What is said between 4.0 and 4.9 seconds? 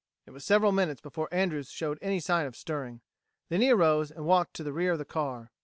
and walked to the